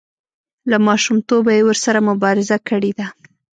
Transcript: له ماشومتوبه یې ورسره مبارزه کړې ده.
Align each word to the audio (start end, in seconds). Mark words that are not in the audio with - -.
له 0.69 0.77
ماشومتوبه 0.87 1.51
یې 1.57 1.61
ورسره 1.67 1.99
مبارزه 2.09 2.57
کړې 2.67 2.91
ده. 2.99 3.07